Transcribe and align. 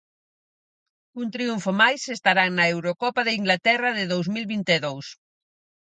Cun 1.11 1.27
triunfo 1.35 1.71
máis 1.81 2.01
estarán 2.15 2.51
na 2.55 2.65
Eurocopa 2.73 3.21
de 3.27 3.35
Inglaterra 3.39 3.89
de 3.97 4.05
dous 4.13 4.27
mil 4.33 4.45
vinte 4.53 4.71
e 4.77 4.79
dous. 4.87 5.07